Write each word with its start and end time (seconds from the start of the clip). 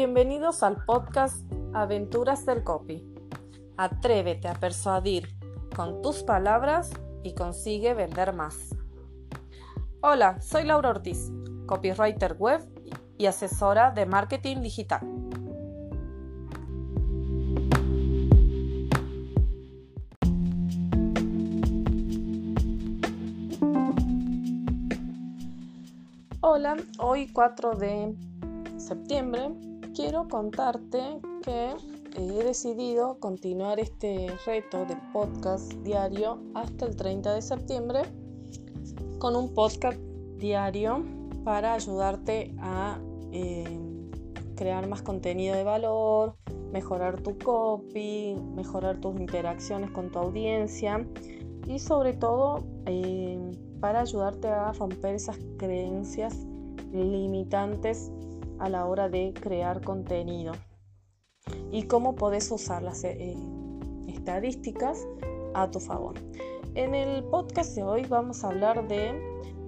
Bienvenidos 0.00 0.62
al 0.62 0.84
podcast 0.84 1.44
Aventuras 1.74 2.46
del 2.46 2.62
Copy. 2.62 3.04
Atrévete 3.76 4.46
a 4.46 4.54
persuadir 4.54 5.28
con 5.74 6.02
tus 6.02 6.22
palabras 6.22 6.92
y 7.24 7.34
consigue 7.34 7.94
vender 7.94 8.32
más. 8.32 8.76
Hola, 10.00 10.40
soy 10.40 10.62
Laura 10.62 10.90
Ortiz, 10.90 11.32
copywriter 11.66 12.36
web 12.38 12.60
y 13.18 13.26
asesora 13.26 13.90
de 13.90 14.06
marketing 14.06 14.60
digital. 14.60 15.00
Hola, 26.40 26.76
hoy 27.00 27.32
4 27.32 27.74
de 27.74 28.14
septiembre 28.76 29.50
quiero 29.98 30.28
contarte 30.28 31.18
que 31.42 31.74
he 32.16 32.44
decidido 32.44 33.18
continuar 33.18 33.80
este 33.80 34.28
reto 34.46 34.84
de 34.84 34.94
podcast 35.12 35.72
diario 35.82 36.38
hasta 36.54 36.86
el 36.86 36.94
30 36.94 37.34
de 37.34 37.42
septiembre 37.42 38.02
con 39.18 39.34
un 39.34 39.52
podcast 39.52 39.98
diario 40.36 41.04
para 41.42 41.74
ayudarte 41.74 42.54
a 42.60 43.00
eh, 43.32 43.64
crear 44.54 44.86
más 44.86 45.02
contenido 45.02 45.56
de 45.56 45.64
valor, 45.64 46.36
mejorar 46.70 47.20
tu 47.20 47.36
copy, 47.36 48.36
mejorar 48.54 49.00
tus 49.00 49.18
interacciones 49.18 49.90
con 49.90 50.12
tu 50.12 50.20
audiencia 50.20 51.04
y 51.66 51.80
sobre 51.80 52.12
todo 52.12 52.64
eh, 52.86 53.50
para 53.80 54.02
ayudarte 54.02 54.46
a 54.46 54.72
romper 54.74 55.16
esas 55.16 55.40
creencias 55.56 56.46
limitantes 56.92 58.12
a 58.58 58.68
la 58.68 58.86
hora 58.86 59.08
de 59.08 59.32
crear 59.34 59.82
contenido 59.82 60.52
y 61.70 61.84
cómo 61.84 62.14
podés 62.14 62.50
usar 62.50 62.82
las 62.82 63.04
eh, 63.04 63.36
estadísticas 64.08 65.06
a 65.54 65.70
tu 65.70 65.80
favor. 65.80 66.14
En 66.74 66.94
el 66.94 67.24
podcast 67.24 67.74
de 67.74 67.82
hoy 67.82 68.04
vamos 68.06 68.44
a 68.44 68.48
hablar 68.48 68.86
de 68.88 69.12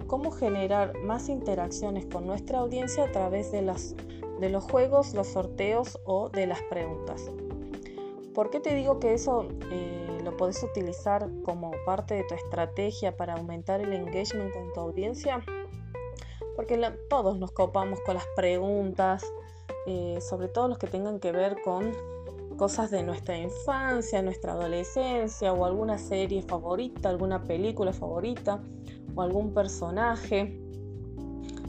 cómo 0.07 0.31
generar 0.31 0.97
más 1.03 1.29
interacciones 1.29 2.05
con 2.05 2.25
nuestra 2.25 2.59
audiencia 2.59 3.05
a 3.05 3.11
través 3.11 3.51
de, 3.51 3.61
las, 3.61 3.95
de 4.39 4.49
los 4.49 4.63
juegos, 4.63 5.13
los 5.13 5.27
sorteos 5.27 5.99
o 6.05 6.29
de 6.29 6.47
las 6.47 6.61
preguntas. 6.63 7.29
¿Por 8.33 8.49
qué 8.49 8.59
te 8.59 8.75
digo 8.75 8.99
que 8.99 9.13
eso 9.13 9.47
eh, 9.71 10.19
lo 10.23 10.37
podés 10.37 10.63
utilizar 10.63 11.29
como 11.43 11.71
parte 11.85 12.15
de 12.15 12.23
tu 12.23 12.33
estrategia 12.35 13.15
para 13.17 13.33
aumentar 13.33 13.81
el 13.81 13.93
engagement 13.93 14.53
con 14.53 14.71
tu 14.73 14.79
audiencia? 14.79 15.43
Porque 16.55 16.79
todos 17.09 17.37
nos 17.39 17.51
copamos 17.51 17.99
con 18.01 18.15
las 18.15 18.25
preguntas, 18.35 19.23
eh, 19.87 20.19
sobre 20.21 20.47
todo 20.47 20.67
los 20.67 20.77
que 20.77 20.87
tengan 20.87 21.19
que 21.19 21.31
ver 21.31 21.61
con 21.63 21.91
cosas 22.57 22.91
de 22.91 23.01
nuestra 23.03 23.37
infancia, 23.37 24.21
nuestra 24.21 24.53
adolescencia 24.53 25.53
o 25.53 25.65
alguna 25.65 25.97
serie 25.97 26.43
favorita, 26.43 27.09
alguna 27.09 27.43
película 27.43 27.93
favorita 27.93 28.61
o 29.15 29.21
algún 29.21 29.53
personaje. 29.53 30.61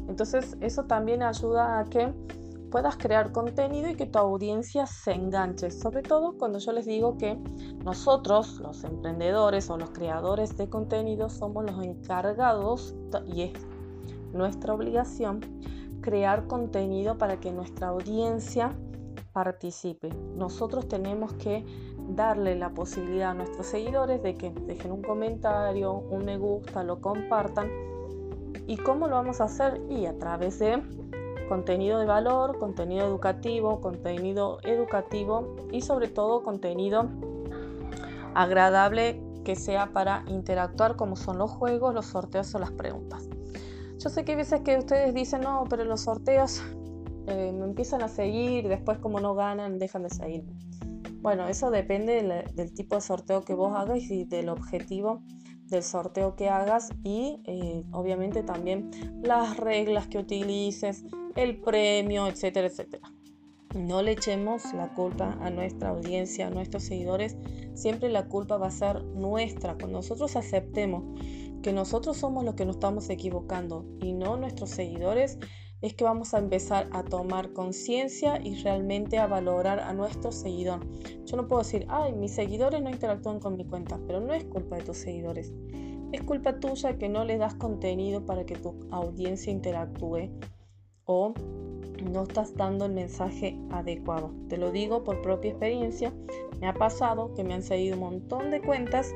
Entonces 0.08 0.56
eso 0.60 0.84
también 0.84 1.22
ayuda 1.22 1.78
a 1.78 1.84
que 1.84 2.12
puedas 2.72 2.96
crear 2.96 3.32
contenido 3.32 3.90
y 3.90 3.94
que 3.94 4.06
tu 4.06 4.18
audiencia 4.18 4.86
se 4.86 5.12
enganche. 5.12 5.70
Sobre 5.70 6.02
todo 6.02 6.36
cuando 6.36 6.58
yo 6.58 6.72
les 6.72 6.86
digo 6.86 7.16
que 7.18 7.38
nosotros, 7.84 8.58
los 8.60 8.82
emprendedores 8.82 9.70
o 9.70 9.76
los 9.76 9.90
creadores 9.90 10.56
de 10.56 10.68
contenido, 10.68 11.28
somos 11.28 11.64
los 11.70 11.84
encargados, 11.84 12.94
y 13.26 13.42
es 13.42 13.52
nuestra 14.32 14.74
obligación, 14.74 15.40
crear 16.00 16.46
contenido 16.46 17.18
para 17.18 17.38
que 17.38 17.52
nuestra 17.52 17.88
audiencia 17.88 18.72
participe. 19.32 20.10
Nosotros 20.36 20.88
tenemos 20.88 21.32
que 21.34 21.64
darle 22.08 22.56
la 22.56 22.70
posibilidad 22.70 23.30
a 23.30 23.34
nuestros 23.34 23.66
seguidores 23.66 24.22
de 24.22 24.34
que 24.34 24.50
dejen 24.50 24.92
un 24.92 25.02
comentario, 25.02 25.92
un 25.92 26.24
me 26.24 26.36
gusta, 26.36 26.82
lo 26.82 27.00
compartan. 27.00 27.70
¿Y 28.66 28.76
cómo 28.76 29.08
lo 29.08 29.14
vamos 29.14 29.40
a 29.40 29.44
hacer? 29.44 29.80
Y 29.88 30.06
a 30.06 30.18
través 30.18 30.58
de 30.58 30.82
contenido 31.48 31.98
de 31.98 32.06
valor, 32.06 32.58
contenido 32.58 33.06
educativo, 33.06 33.80
contenido 33.80 34.58
educativo 34.62 35.56
y 35.70 35.82
sobre 35.82 36.08
todo 36.08 36.42
contenido 36.42 37.08
agradable 38.34 39.22
que 39.44 39.56
sea 39.56 39.92
para 39.92 40.24
interactuar 40.28 40.96
como 40.96 41.16
son 41.16 41.38
los 41.38 41.50
juegos, 41.50 41.94
los 41.94 42.06
sorteos 42.06 42.54
o 42.54 42.58
las 42.58 42.70
preguntas. 42.70 43.28
Yo 44.02 44.10
sé 44.10 44.24
que 44.24 44.32
hay 44.32 44.38
veces 44.38 44.62
que 44.62 44.78
ustedes 44.78 45.14
dicen, 45.14 45.42
no, 45.42 45.64
pero 45.70 45.84
los 45.84 46.00
sorteos 46.02 46.60
eh, 47.28 47.52
me 47.52 47.64
empiezan 47.64 48.02
a 48.02 48.08
seguir, 48.08 48.66
después 48.66 48.98
como 48.98 49.20
no 49.20 49.36
ganan, 49.36 49.78
dejan 49.78 50.02
de 50.02 50.10
seguir. 50.10 50.44
Bueno, 51.20 51.46
eso 51.46 51.70
depende 51.70 52.20
del, 52.54 52.74
tipo 52.74 52.96
de 52.96 53.00
sorteo 53.00 53.42
que 53.42 53.54
vos 53.54 53.76
hagas 53.76 54.10
y 54.10 54.24
del 54.24 54.48
objetivo 54.48 55.22
del 55.68 55.84
sorteo 55.84 56.36
que 56.36 56.50
hagas 56.50 56.90
y 57.02 57.40
eh, 57.44 57.84
obviamente 57.92 58.42
también 58.42 58.90
las 59.22 59.56
reglas 59.56 60.06
que 60.06 60.18
utilices, 60.18 61.04
el 61.34 61.60
premio, 61.60 62.26
etcétera, 62.26 62.66
etcétera. 62.66 63.10
No 63.74 64.02
le 64.02 64.12
echemos 64.12 64.74
la 64.74 64.92
culpa 64.92 65.38
a 65.40 65.48
nuestra 65.48 65.90
audiencia, 65.90 66.48
a 66.48 66.50
nuestros 66.50 66.84
seguidores. 66.84 67.38
Siempre 67.74 68.10
la 68.10 68.28
culpa 68.28 68.58
va 68.58 68.66
a 68.66 68.70
ser 68.70 69.02
nuestra. 69.02 69.76
Cuando 69.76 69.98
nosotros 69.98 70.36
aceptemos 70.36 71.04
que 71.62 71.72
nosotros 71.72 72.16
somos 72.16 72.44
los 72.44 72.54
que 72.54 72.66
nos 72.66 72.76
estamos 72.76 73.08
equivocando 73.08 73.86
y 74.00 74.12
no 74.12 74.36
nuestros 74.36 74.70
seguidores, 74.70 75.38
es 75.80 75.94
que 75.94 76.04
vamos 76.04 76.32
a 76.32 76.38
empezar 76.38 76.88
a 76.92 77.02
tomar 77.02 77.52
conciencia 77.52 78.40
y 78.42 78.54
realmente 78.62 79.18
a 79.18 79.26
valorar 79.26 79.80
a 79.80 79.92
nuestro 79.92 80.30
seguidor. 80.30 80.80
Yo 81.24 81.36
no 81.36 81.48
puedo 81.48 81.62
decir, 81.62 81.86
ay, 81.88 82.12
mis 82.12 82.34
seguidores 82.34 82.82
no 82.82 82.90
interactúan 82.90 83.40
con 83.40 83.56
mi 83.56 83.64
cuenta, 83.64 83.98
pero 84.06 84.20
no 84.20 84.32
es 84.32 84.44
culpa 84.44 84.76
de 84.76 84.84
tus 84.84 84.98
seguidores. 84.98 85.52
Es 86.12 86.22
culpa 86.22 86.60
tuya 86.60 86.98
que 86.98 87.08
no 87.08 87.24
le 87.24 87.38
das 87.38 87.54
contenido 87.54 88.24
para 88.26 88.44
que 88.44 88.54
tu 88.54 88.78
audiencia 88.90 89.52
interactúe 89.52 90.30
o 91.04 91.34
no 92.10 92.22
estás 92.24 92.54
dando 92.54 92.86
el 92.86 92.92
mensaje 92.92 93.58
adecuado. 93.70 94.32
Te 94.48 94.58
lo 94.58 94.70
digo 94.70 95.02
por 95.02 95.20
propia 95.22 95.50
experiencia. 95.50 96.12
Me 96.60 96.68
ha 96.68 96.74
pasado 96.74 97.34
que 97.34 97.44
me 97.44 97.54
han 97.54 97.62
seguido 97.62 97.94
un 97.94 98.00
montón 98.00 98.50
de 98.50 98.60
cuentas 98.60 99.12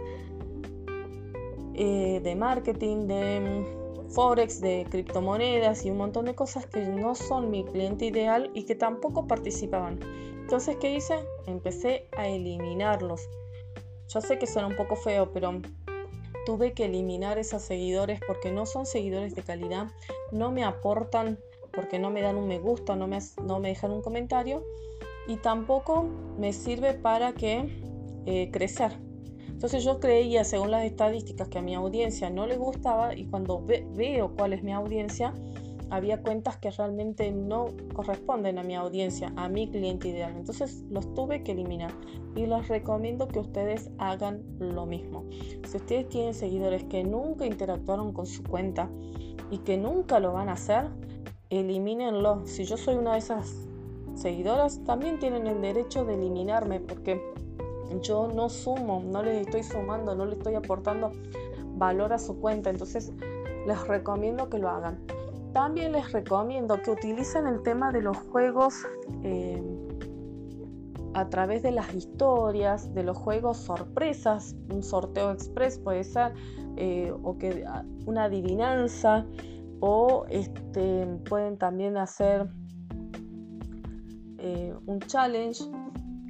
eh, 1.76 2.20
de 2.22 2.34
marketing, 2.34 3.06
de 3.06 3.40
mm, 3.40 4.10
forex, 4.10 4.60
de 4.60 4.86
criptomonedas 4.90 5.84
y 5.84 5.90
un 5.90 5.98
montón 5.98 6.24
de 6.24 6.34
cosas 6.34 6.66
que 6.66 6.86
no 6.86 7.14
son 7.14 7.50
mi 7.50 7.64
cliente 7.64 8.06
ideal 8.06 8.50
y 8.54 8.64
que 8.64 8.74
tampoco 8.74 9.26
participaban. 9.26 10.00
Entonces, 10.40 10.76
¿qué 10.76 10.94
hice? 10.94 11.18
Empecé 11.46 12.08
a 12.16 12.28
eliminarlos. 12.28 13.28
Yo 14.08 14.20
sé 14.20 14.38
que 14.38 14.46
suena 14.46 14.68
un 14.68 14.76
poco 14.76 14.96
feo, 14.96 15.32
pero 15.32 15.60
tuve 16.46 16.72
que 16.72 16.84
eliminar 16.84 17.38
esos 17.38 17.62
seguidores 17.62 18.20
porque 18.26 18.52
no 18.52 18.64
son 18.64 18.86
seguidores 18.86 19.34
de 19.34 19.42
calidad, 19.42 19.88
no 20.30 20.52
me 20.52 20.64
aportan 20.64 21.38
porque 21.72 21.98
no 21.98 22.10
me 22.10 22.22
dan 22.22 22.36
un 22.36 22.48
me 22.48 22.58
gusta, 22.58 22.96
no 22.96 23.06
me, 23.06 23.18
no 23.44 23.58
me 23.58 23.68
dejan 23.68 23.90
un 23.90 24.00
comentario 24.00 24.64
y 25.26 25.36
tampoco 25.36 26.06
me 26.38 26.52
sirve 26.52 26.94
para 26.94 27.32
que 27.32 27.68
eh, 28.26 28.50
crecer. 28.50 29.05
Entonces 29.56 29.84
yo 29.84 30.00
creía, 30.00 30.44
según 30.44 30.70
las 30.70 30.84
estadísticas, 30.84 31.48
que 31.48 31.56
a 31.56 31.62
mi 31.62 31.74
audiencia 31.74 32.28
no 32.28 32.46
le 32.46 32.58
gustaba 32.58 33.14
y 33.14 33.24
cuando 33.24 33.64
veo 33.64 34.36
cuál 34.36 34.52
es 34.52 34.62
mi 34.62 34.74
audiencia, 34.74 35.32
había 35.88 36.20
cuentas 36.20 36.58
que 36.58 36.70
realmente 36.70 37.30
no 37.30 37.68
corresponden 37.94 38.58
a 38.58 38.62
mi 38.62 38.74
audiencia, 38.74 39.32
a 39.34 39.48
mi 39.48 39.70
cliente 39.70 40.08
ideal. 40.08 40.34
Entonces 40.36 40.84
los 40.90 41.14
tuve 41.14 41.42
que 41.42 41.52
eliminar 41.52 41.90
y 42.34 42.44
les 42.44 42.68
recomiendo 42.68 43.28
que 43.28 43.38
ustedes 43.38 43.90
hagan 43.96 44.42
lo 44.58 44.84
mismo. 44.84 45.24
Si 45.66 45.78
ustedes 45.78 46.06
tienen 46.10 46.34
seguidores 46.34 46.84
que 46.84 47.02
nunca 47.02 47.46
interactuaron 47.46 48.12
con 48.12 48.26
su 48.26 48.42
cuenta 48.42 48.90
y 49.50 49.56
que 49.60 49.78
nunca 49.78 50.20
lo 50.20 50.34
van 50.34 50.50
a 50.50 50.52
hacer, 50.52 50.90
elimínenlo. 51.48 52.44
Si 52.44 52.64
yo 52.64 52.76
soy 52.76 52.96
una 52.96 53.12
de 53.12 53.20
esas 53.20 53.54
seguidoras, 54.16 54.84
también 54.84 55.18
tienen 55.18 55.46
el 55.46 55.62
derecho 55.62 56.04
de 56.04 56.12
eliminarme 56.12 56.78
porque 56.80 57.22
yo 58.00 58.28
no 58.28 58.48
sumo, 58.48 59.02
no 59.04 59.22
les 59.22 59.46
estoy 59.46 59.62
sumando, 59.62 60.14
no 60.14 60.26
le 60.26 60.34
estoy 60.34 60.54
aportando 60.54 61.12
valor 61.76 62.12
a 62.12 62.18
su 62.18 62.38
cuenta. 62.40 62.70
Entonces 62.70 63.12
les 63.66 63.86
recomiendo 63.86 64.48
que 64.48 64.58
lo 64.58 64.68
hagan. 64.68 64.98
También 65.52 65.92
les 65.92 66.12
recomiendo 66.12 66.80
que 66.82 66.90
utilicen 66.90 67.46
el 67.46 67.62
tema 67.62 67.90
de 67.90 68.02
los 68.02 68.16
juegos 68.16 68.86
eh, 69.22 69.62
a 71.14 71.30
través 71.30 71.62
de 71.62 71.70
las 71.70 71.94
historias, 71.94 72.92
de 72.92 73.02
los 73.02 73.16
juegos 73.16 73.56
sorpresas, 73.56 74.54
un 74.70 74.82
sorteo 74.82 75.32
express 75.32 75.78
puede 75.78 76.04
ser, 76.04 76.34
eh, 76.76 77.10
o 77.22 77.38
que 77.38 77.64
ah, 77.66 77.84
una 78.04 78.24
adivinanza 78.24 79.24
o 79.80 80.26
este, 80.28 81.06
pueden 81.26 81.56
también 81.56 81.96
hacer 81.96 82.50
eh, 84.36 84.74
un 84.84 85.00
challenge, 85.00 85.64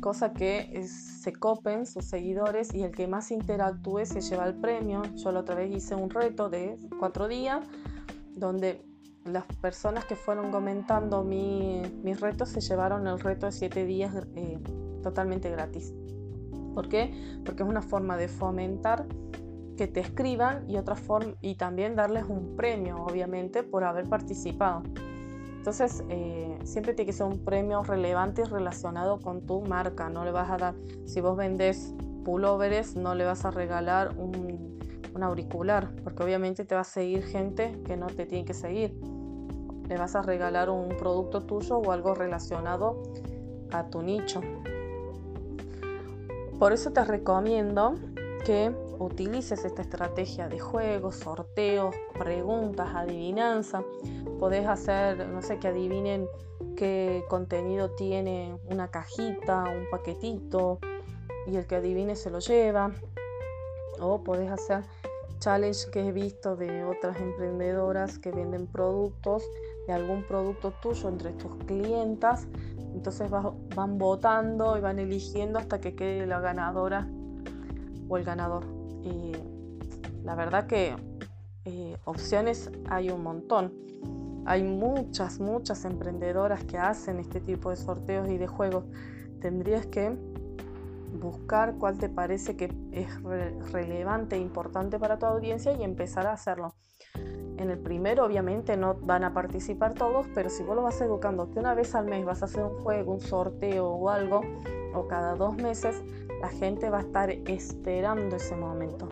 cosa 0.01 0.33
que 0.33 0.87
se 0.87 1.33
copen 1.33 1.87
sus 1.87 2.05
seguidores 2.05 2.75
y 2.75 2.83
el 2.83 2.93
que 2.93 3.07
más 3.07 3.31
interactúe 3.31 4.05
se 4.05 4.21
lleva 4.21 4.47
el 4.47 4.55
premio. 4.55 5.03
Yo 5.17 5.33
la 5.33 5.41
otra 5.41 5.55
vez 5.55 5.75
hice 5.75 5.95
un 5.95 6.11
reto 6.11 6.49
de 6.49 6.79
cuatro 6.99 7.29
días 7.29 7.67
donde 8.35 8.85
las 9.25 9.45
personas 9.61 10.05
que 10.05 10.15
fueron 10.15 10.51
comentando 10.51 11.25
mis 11.25 12.21
retos 12.21 12.51
se 12.51 12.61
llevaron 12.61 13.07
el 13.07 13.19
reto 13.19 13.47
de 13.47 13.53
7 13.53 13.85
días 13.85 14.15
eh, 14.37 14.59
totalmente 15.03 15.51
gratis. 15.51 15.93
¿Por 16.75 16.89
qué? 16.89 17.41
Porque 17.45 17.63
es 17.63 17.69
una 17.69 17.83
forma 17.83 18.17
de 18.17 18.29
fomentar 18.29 19.07
que 19.77 19.87
te 19.87 20.01
escriban 20.01 20.69
y 20.69 20.77
otra 20.77 20.95
forma 20.95 21.35
y 21.41 21.57
también 21.57 21.97
darles 21.97 22.25
un 22.29 22.57
premio, 22.57 22.97
obviamente, 23.05 23.63
por 23.63 23.85
haber 23.85 24.09
participado. 24.09 24.83
Entonces, 25.67 26.05
eh, 26.11 26.61
siempre 26.63 26.95
tiene 26.95 27.07
que 27.07 27.13
ser 27.13 27.27
un 27.27 27.45
premio 27.45 27.83
relevante 27.83 28.43
y 28.43 28.45
relacionado 28.45 29.19
con 29.19 29.41
tu 29.41 29.63
marca. 29.63 30.09
No 30.09 30.25
le 30.25 30.31
vas 30.31 30.49
a 30.49 30.59
dar, 30.59 30.75
si 31.07 31.21
vos 31.21 31.37
vendés 31.37 31.93
pulóveres, 32.25 32.95
no 32.95 33.17
le 33.17 33.25
vas 33.25 33.45
a 33.45 33.51
regalar 33.51 34.17
un, 34.17 34.79
un 35.13 35.23
auricular, 35.25 35.91
porque 36.05 36.23
obviamente 36.23 36.65
te 36.65 36.77
va 36.77 36.83
a 36.83 36.85
seguir 36.85 37.25
gente 37.25 37.77
que 37.85 37.97
no 37.97 38.07
te 38.07 38.27
tiene 38.27 38.45
que 38.45 38.55
seguir. 38.55 38.97
Le 39.89 39.99
vas 39.99 40.15
a 40.15 40.23
regalar 40.23 40.71
un 40.71 40.91
producto 40.91 41.43
tuyo 41.43 41.79
o 41.79 41.91
algo 41.91 42.15
relacionado 42.15 43.03
a 43.73 43.87
tu 43.87 44.03
nicho. 44.03 44.43
Por 46.61 46.73
eso 46.73 46.93
te 46.93 47.05
recomiendo 47.05 47.97
que 48.45 48.73
utilices 49.01 49.65
esta 49.65 49.83
estrategia 49.83 50.49
de 50.49 50.61
juegos, 50.61 51.17
sorteos, 51.17 51.93
preguntas, 52.17 52.89
adivinanza. 52.95 53.83
Podés 54.39 54.67
hacer, 54.67 55.27
no 55.29 55.43
sé, 55.43 55.59
que 55.59 55.69
adivinen 55.69 56.29
qué 56.77 57.25
contenido 57.29 57.91
tiene 57.91 58.59
una 58.71 58.89
cajita, 58.91 59.65
un 59.65 59.89
paquetito 59.91 60.79
y 61.47 61.57
el 61.57 61.67
que 61.67 61.77
adivine 61.77 62.17
se 62.17 62.31
lo 62.31 62.39
lleva. 62.41 62.93
O 64.01 64.23
podés 64.23 64.51
hacer 64.51 64.85
challenge 65.39 65.91
que 65.91 66.09
he 66.09 66.13
visto 66.13 66.57
de 66.57 66.85
otras 66.85 67.19
emprendedoras 67.21 68.19
que 68.19 68.31
venden 68.31 68.67
productos, 68.67 69.43
de 69.87 69.93
algún 69.93 70.25
producto 70.25 70.73
tuyo 70.83 71.09
entre 71.09 71.33
tus 71.33 71.55
clientas. 71.67 72.47
Entonces 72.95 73.31
van 73.31 73.99
votando 73.99 74.77
y 74.77 74.81
van 74.81 74.99
eligiendo 74.99 75.59
hasta 75.59 75.81
que 75.81 75.95
quede 75.95 76.27
la 76.27 76.41
ganadora 76.41 77.09
o 78.09 78.17
el 78.17 78.25
ganador. 78.25 78.65
Y 79.03 79.33
la 80.25 80.35
verdad 80.35 80.67
que 80.67 80.95
eh, 81.65 81.97
opciones 82.05 82.71
hay 82.89 83.11
un 83.11 83.23
montón. 83.23 83.73
Hay 84.47 84.63
muchas, 84.63 85.41
muchas 85.41 85.85
emprendedoras 85.85 86.63
que 86.65 86.79
hacen 86.79 87.19
este 87.19 87.41
tipo 87.41 87.71
de 87.71 87.77
sorteos 87.77 88.29
y 88.29 88.39
de 88.39 88.47
juegos. 88.47 88.85
Tendrías 89.41 89.87
que 89.87 90.17
buscar 91.21 91.75
cuál 91.79 91.99
te 91.99 92.09
parece 92.09 92.57
que 92.57 92.73
es 92.93 93.09
relevante 93.73 94.37
e 94.37 94.39
importante 94.39 95.01
para 95.01 95.19
tu 95.19 95.27
audiencia 95.27 95.73
y 95.73 95.83
empezar 95.83 96.29
a 96.29 96.33
hacerlo. 96.33 96.75
En 97.57 97.71
el 97.71 97.79
primero 97.79 98.25
obviamente 98.25 98.77
no 98.77 98.95
van 98.95 99.25
a 99.25 99.35
participar 99.35 99.95
todos, 99.95 100.27
pero 100.33 100.49
si 100.49 100.63
vos 100.63 100.77
lo 100.77 100.83
vas 100.83 101.01
educando 101.01 101.51
que 101.51 101.59
una 101.59 101.75
vez 101.75 101.97
al 101.97 102.07
mes 102.07 102.25
vas 102.25 102.43
a 102.43 102.45
hacer 102.45 102.63
un 102.63 102.79
juego, 102.85 103.15
un 103.15 103.21
sorteo 103.21 103.89
o 103.89 104.11
algo, 104.11 104.43
o 104.95 105.09
cada 105.09 105.35
dos 105.35 105.57
meses, 105.57 106.03
la 106.41 106.49
gente 106.49 106.89
va 106.89 106.99
a 106.99 107.03
estar 107.03 107.31
esperando 107.31 108.37
ese 108.37 108.55
momento. 108.55 109.09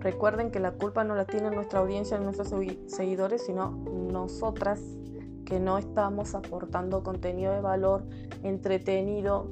Recuerden 0.00 0.50
que 0.50 0.60
la 0.60 0.72
culpa 0.72 1.04
no 1.04 1.16
la 1.16 1.24
tiene 1.24 1.50
nuestra 1.50 1.80
audiencia, 1.80 2.18
nuestros 2.18 2.54
seguidores, 2.86 3.44
sino 3.44 3.82
nosotras 4.16 4.80
que 5.44 5.60
no 5.60 5.76
estamos 5.78 6.34
aportando 6.34 7.02
contenido 7.02 7.52
de 7.52 7.60
valor 7.60 8.04
entretenido 8.42 9.46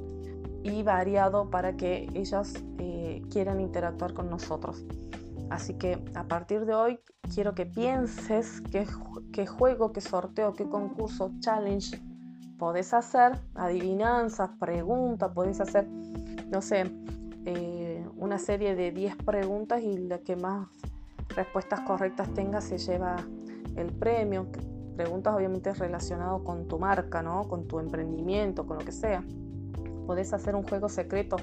y 0.63 0.81
variado 0.81 1.51
para 1.51 1.77
que 1.77 2.09
ellas 2.15 2.53
eh, 2.79 3.21
quieran 3.29 3.61
interactuar 3.61 4.13
con 4.13 4.29
nosotros. 4.29 4.83
Así 5.51 5.75
que 5.75 6.03
a 6.15 6.23
partir 6.23 6.65
de 6.65 6.73
hoy 6.73 6.99
quiero 7.33 7.53
que 7.53 7.67
pienses 7.67 8.61
qué, 8.71 9.45
juego, 9.45 9.93
qué 9.93 10.01
sorteo, 10.01 10.53
qué 10.53 10.67
concurso, 10.67 11.31
challenge 11.39 12.01
podés 12.57 12.93
hacer, 12.93 13.33
adivinanzas, 13.53 14.49
preguntas, 14.59 15.31
podés 15.33 15.61
hacer, 15.61 15.87
no 16.49 16.61
sé, 16.61 16.91
eh, 17.45 18.03
una 18.17 18.39
serie 18.39 18.75
de 18.75 18.91
10 18.91 19.17
preguntas 19.17 19.83
y 19.83 19.97
la 19.97 20.17
que 20.17 20.35
más 20.35 20.67
respuestas 21.35 21.81
correctas 21.81 22.33
tenga 22.33 22.61
se 22.61 22.79
lleva 22.79 23.17
el 23.75 23.91
premio. 23.91 24.47
Preguntas 24.95 25.35
obviamente 25.35 25.73
relacionadas 25.73 26.41
con 26.43 26.67
tu 26.67 26.79
marca, 26.79 27.21
¿no? 27.21 27.43
con 27.49 27.67
tu 27.67 27.79
emprendimiento, 27.79 28.65
con 28.65 28.77
lo 28.77 28.85
que 28.85 28.91
sea 28.91 29.23
podés 30.05 30.33
hacer 30.33 30.55
un 30.55 30.63
juego 30.63 30.89
secreto 30.89 31.37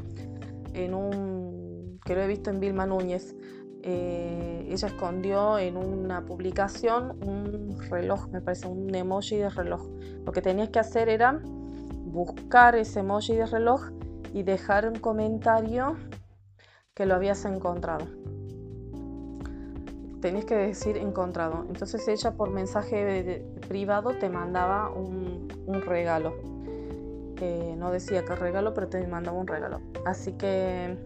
en 0.73 0.95
un 0.95 2.01
que 2.05 2.15
lo 2.15 2.23
he 2.23 2.27
visto 2.27 2.51
en 2.51 2.61
Vilma 2.61 2.87
Núñez. 2.87 3.37
Eh, 3.85 4.67
ella 4.69 4.89
escondió 4.89 5.59
en 5.59 5.77
una 5.77 6.25
publicación 6.25 7.19
un 7.27 7.77
reloj, 7.91 8.29
me 8.29 8.41
parece, 8.41 8.69
un 8.69 8.95
emoji 8.95 9.37
de 9.37 9.51
reloj. 9.51 9.89
Lo 10.25 10.33
que 10.33 10.41
tenías 10.41 10.71
que 10.71 10.79
hacer 10.79 11.09
era 11.09 11.41
buscar 11.43 12.77
ese 12.77 13.01
emoji 13.01 13.35
de 13.35 13.47
reloj 13.47 13.91
y 14.33 14.45
dejar 14.45 14.89
un 14.89 14.97
comentario 14.97 15.97
que 16.95 17.07
lo 17.07 17.15
habías 17.15 17.45
encontrado. 17.45 18.07
Tenías 20.23 20.47
que 20.47 20.55
decir 20.55 20.97
encontrado. 20.97 21.67
Entonces 21.69 22.09
ella 22.09 22.33
por 22.33 22.51
mensaje 22.51 23.45
privado 23.69 24.17
te 24.17 24.31
mandaba 24.31 24.89
un, 24.89 25.49
un 25.67 25.83
regalo 25.83 26.33
no 27.83 27.91
decía 27.91 28.25
que 28.25 28.37
regalo, 28.37 28.75
pero 28.75 28.89
te 28.89 29.05
mandaba 29.09 29.37
un 29.37 29.47
regalo. 29.49 29.81
Así 30.05 30.35
que, 30.35 30.97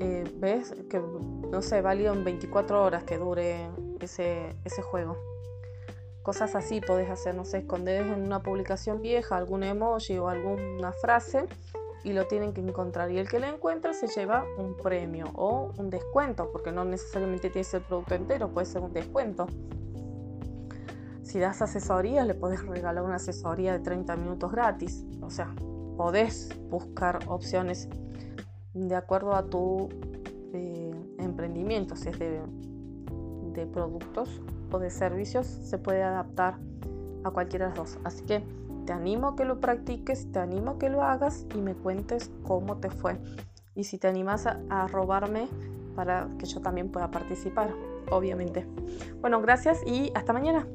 eh, 0.00 0.24
ves 0.36 0.74
que, 0.90 1.00
no 1.00 1.62
sé, 1.62 1.80
válido 1.80 2.12
en 2.12 2.24
24 2.24 2.84
horas 2.84 3.04
que 3.04 3.16
dure 3.16 3.70
ese, 4.00 4.54
ese 4.64 4.82
juego. 4.82 5.16
Cosas 6.22 6.54
así 6.54 6.82
podés 6.82 7.08
hacer, 7.08 7.34
no 7.34 7.46
sé, 7.46 7.58
esconder 7.58 8.06
en 8.06 8.22
una 8.22 8.42
publicación 8.42 9.00
vieja 9.00 9.38
algún 9.38 9.62
emoji 9.62 10.18
o 10.18 10.28
alguna 10.28 10.92
frase 10.92 11.46
y 12.04 12.12
lo 12.12 12.26
tienen 12.26 12.52
que 12.52 12.60
encontrar. 12.60 13.10
Y 13.10 13.18
el 13.18 13.28
que 13.28 13.40
lo 13.40 13.46
encuentra 13.46 13.92
se 13.92 14.06
lleva 14.08 14.44
un 14.58 14.76
premio 14.76 15.26
o 15.34 15.72
un 15.78 15.90
descuento, 15.90 16.50
porque 16.52 16.72
no 16.72 16.84
necesariamente 16.84 17.50
tiene 17.50 17.64
que 17.64 17.70
ser 17.70 17.80
el 17.80 17.86
producto 17.86 18.14
entero, 18.14 18.48
puede 18.48 18.66
ser 18.66 18.82
un 18.82 18.92
descuento. 18.92 19.46
Si 21.22 21.38
das 21.38 21.60
asesoría, 21.60 22.24
le 22.24 22.34
podés 22.34 22.64
regalar 22.66 23.04
una 23.04 23.16
asesoría 23.16 23.72
de 23.72 23.80
30 23.80 24.16
minutos 24.16 24.50
gratis. 24.50 25.04
O 25.20 25.30
sea, 25.30 25.54
podés 25.96 26.48
buscar 26.70 27.18
opciones 27.26 27.88
de 28.72 28.94
acuerdo 28.94 29.34
a 29.34 29.44
tu 29.44 29.88
eh, 30.54 30.94
emprendimiento, 31.18 31.96
si 31.96 32.08
es 32.08 32.18
de, 32.18 32.40
de 33.52 33.66
productos 33.66 34.40
o 34.70 34.78
de 34.78 34.90
servicios, 34.90 35.46
se 35.46 35.78
puede 35.78 36.02
adaptar 36.02 36.58
a 37.24 37.30
cualquiera 37.30 37.66
de 37.66 37.76
las 37.76 37.78
dos. 37.78 37.98
Así 38.04 38.24
que 38.24 38.42
te 38.88 38.94
animo 38.94 39.28
a 39.28 39.36
que 39.36 39.44
lo 39.44 39.60
practiques, 39.60 40.32
te 40.32 40.38
animo 40.38 40.70
a 40.70 40.78
que 40.78 40.88
lo 40.88 41.02
hagas 41.02 41.44
y 41.54 41.58
me 41.58 41.74
cuentes 41.74 42.30
cómo 42.42 42.78
te 42.78 42.88
fue. 42.88 43.18
Y 43.74 43.84
si 43.84 43.98
te 43.98 44.08
animas 44.08 44.46
a 44.46 44.86
robarme 44.86 45.46
para 45.94 46.26
que 46.38 46.46
yo 46.46 46.62
también 46.62 46.90
pueda 46.90 47.10
participar, 47.10 47.74
obviamente. 48.10 48.66
Bueno, 49.20 49.42
gracias 49.42 49.86
y 49.86 50.10
hasta 50.14 50.32
mañana. 50.32 50.66